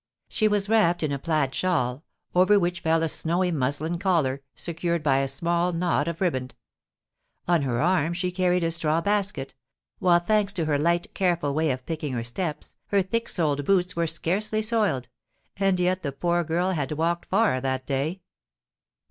She 0.29 0.47
was 0.47 0.67
wrapped 0.67 1.03
in 1.03 1.11
a 1.11 1.19
plaid 1.19 1.53
shawl, 1.53 2.03
over 2.33 2.57
which 2.57 2.79
fell 2.79 3.03
a 3.03 3.07
snowy 3.07 3.51
muslin 3.51 3.99
collar, 3.99 4.41
secured 4.55 5.03
by 5.03 5.19
a 5.19 5.27
small 5.27 5.73
knot 5.73 6.07
of 6.07 6.21
riband. 6.21 6.55
On 7.47 7.61
her 7.61 7.79
arm 7.79 8.13
she 8.13 8.31
carried 8.31 8.63
a 8.63 8.71
straw 8.71 8.99
basket; 9.01 9.53
while, 9.99 10.19
thanks 10.19 10.53
to 10.53 10.65
her 10.65 10.79
light, 10.79 11.13
careful 11.13 11.53
way 11.53 11.69
of 11.69 11.85
picking 11.85 12.13
her 12.13 12.23
steps, 12.23 12.75
her 12.87 13.03
thick 13.03 13.29
soled 13.29 13.63
boots 13.63 13.95
were 13.95 14.07
scarcely 14.07 14.63
soiled; 14.63 15.07
and 15.57 15.79
yet 15.79 16.01
the 16.01 16.11
poor 16.11 16.43
girl 16.43 16.71
had 16.71 16.91
walked 16.93 17.27
far 17.27 17.61
that 17.61 17.85
day. 17.85 18.21